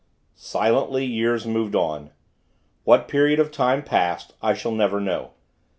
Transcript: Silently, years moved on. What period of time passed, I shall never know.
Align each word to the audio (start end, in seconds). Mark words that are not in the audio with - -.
Silently, 0.33 1.05
years 1.05 1.45
moved 1.45 1.75
on. 1.75 2.09
What 2.85 3.07
period 3.07 3.39
of 3.39 3.51
time 3.51 3.83
passed, 3.83 4.33
I 4.41 4.55
shall 4.55 4.71
never 4.71 4.99
know. 4.99 5.33